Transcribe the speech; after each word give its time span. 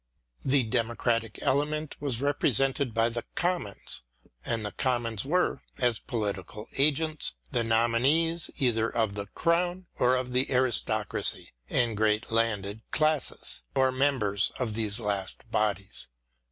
The 0.43 0.63
democratic 0.63 1.37
element 1.43 1.95
was 1.99 2.21
repre 2.21 2.49
sented 2.49 2.91
by 2.91 3.07
the 3.09 3.23
Commons, 3.35 4.01
and 4.43 4.65
the 4.65 4.71
Commons 4.71 5.25
were, 5.25 5.61
as 5.77 5.99
political 5.99 6.67
agents, 6.75 7.35
the 7.51 7.63
nominees 7.63 8.49
either 8.57 8.89
of 8.89 9.13
the 9.13 9.27
Crown 9.27 9.85
or 9.99 10.15
of 10.15 10.31
the 10.31 10.49
aristocracy 10.51 11.51
and 11.69 11.95
great 11.95 12.31
landed 12.31 12.81
classes, 12.89 13.61
or 13.75 13.91
members 13.91 14.51
of 14.57 14.73
these 14.73 14.99
last 14.99 15.41
bodies. 15.51 16.07